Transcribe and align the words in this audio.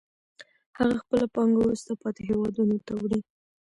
هغه 0.77 0.95
خپله 1.01 1.25
پانګه 1.35 1.59
وروسته 1.61 1.91
پاتې 2.01 2.21
هېوادونو 2.29 2.77
ته 2.85 2.93
وړي 3.01 3.19